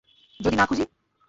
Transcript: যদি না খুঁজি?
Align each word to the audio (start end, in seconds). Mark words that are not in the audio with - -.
যদি 0.39 0.55
না 0.55 0.65
খুঁজি? 0.65 0.83